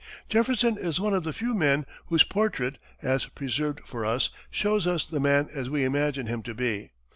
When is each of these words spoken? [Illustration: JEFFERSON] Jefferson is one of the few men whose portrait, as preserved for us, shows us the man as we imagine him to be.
[Illustration: 0.01 0.29
JEFFERSON] 0.29 0.69
Jefferson 0.73 0.87
is 0.89 0.99
one 0.99 1.13
of 1.13 1.23
the 1.23 1.31
few 1.31 1.53
men 1.53 1.85
whose 2.07 2.23
portrait, 2.23 2.79
as 3.03 3.27
preserved 3.27 3.81
for 3.85 4.03
us, 4.03 4.31
shows 4.49 4.87
us 4.87 5.05
the 5.05 5.19
man 5.19 5.47
as 5.53 5.69
we 5.69 5.83
imagine 5.83 6.25
him 6.25 6.41
to 6.41 6.55
be. 6.55 6.89